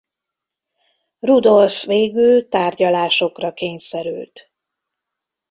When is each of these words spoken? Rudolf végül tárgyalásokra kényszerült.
Rudolf 1.19 1.83
végül 1.83 2.47
tárgyalásokra 2.47 3.53
kényszerült. 3.53 4.53